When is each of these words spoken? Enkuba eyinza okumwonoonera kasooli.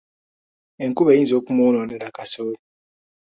Enkuba 0.83 1.11
eyinza 1.13 1.33
okumwonoonera 1.39 2.07
kasooli. 2.15 2.59